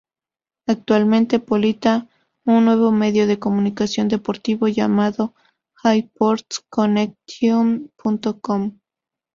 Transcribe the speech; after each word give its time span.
Actualmente 0.65 1.37
pilota 1.39 2.09
un 2.47 2.65
nuevo 2.65 2.91
medio 2.91 3.27
de 3.27 3.37
comunicación 3.37 4.07
deportivo 4.07 4.67
llamado 4.67 5.35
allsportsconnection.com. 5.83 8.79